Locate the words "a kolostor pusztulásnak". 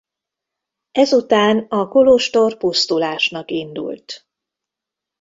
1.69-3.51